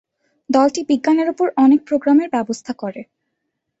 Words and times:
দলটি 0.49 0.81
বিজ্ঞানের 0.89 1.27
উপর 1.33 1.47
অনেক 1.63 1.79
প্রোগ্রামের 1.87 2.29
ব্যবস্থা 2.35 2.71
করে। 2.73 3.01